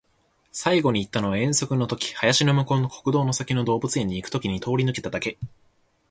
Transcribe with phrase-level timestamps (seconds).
[0.51, 5.37] 最後に行ったのは遠足の時、林の向こうの国道の先の動物園に行く時に通り抜けただけ